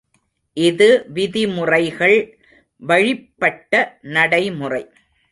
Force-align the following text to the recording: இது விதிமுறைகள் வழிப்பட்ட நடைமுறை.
இது 0.57 0.87
விதிமுறைகள் 1.07 2.15
வழிப்பட்ட 2.81 3.73
நடைமுறை. 4.01 4.81